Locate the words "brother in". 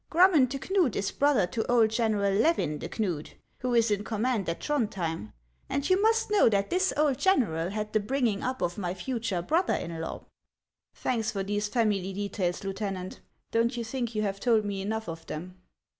9.43-9.95